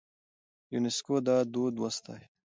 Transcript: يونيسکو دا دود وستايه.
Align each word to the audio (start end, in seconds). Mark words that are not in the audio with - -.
يونيسکو 0.73 1.15
دا 1.27 1.35
دود 1.53 1.75
وستايه. 1.83 2.25